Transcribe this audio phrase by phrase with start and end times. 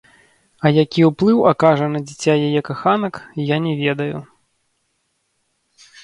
[0.65, 3.15] А які ўплыў акажа на дзіця яе каханак,
[3.49, 4.23] я не ведаю.